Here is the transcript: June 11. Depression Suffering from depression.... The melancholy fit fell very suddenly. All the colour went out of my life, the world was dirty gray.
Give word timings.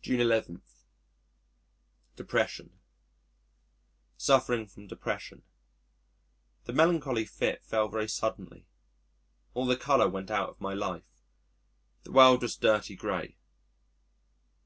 June 0.00 0.22
11. 0.22 0.62
Depression 2.16 2.80
Suffering 4.16 4.66
from 4.66 4.86
depression.... 4.86 5.42
The 6.64 6.72
melancholy 6.72 7.26
fit 7.26 7.62
fell 7.62 7.86
very 7.86 8.08
suddenly. 8.08 8.64
All 9.52 9.66
the 9.66 9.76
colour 9.76 10.08
went 10.08 10.30
out 10.30 10.48
of 10.48 10.62
my 10.62 10.72
life, 10.72 11.22
the 12.04 12.12
world 12.12 12.40
was 12.40 12.56
dirty 12.56 12.96
gray. 12.96 13.36